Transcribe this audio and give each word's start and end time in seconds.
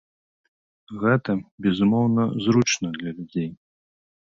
Гэта, 1.03 1.31
безумоўна, 1.67 2.27
зручна 2.47 2.87
для 2.99 3.09
людзей. 3.21 3.49